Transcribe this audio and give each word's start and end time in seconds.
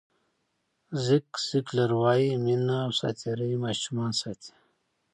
زیګ 1.03 1.27
زیګلر 1.47 1.91
وایي 2.01 2.29
مینه 2.43 2.77
او 2.85 2.91
ساعتېرۍ 2.99 3.53
ماشومان 3.65 4.11
ساتي. 4.21 4.51